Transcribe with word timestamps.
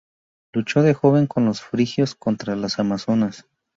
Luchó 0.51 0.81
de 0.81 0.95
joven 0.95 1.27
con 1.27 1.45
los 1.45 1.61
frigios 1.61 2.15
contra 2.15 2.55
las 2.55 2.79
Amazonas. 2.79 3.45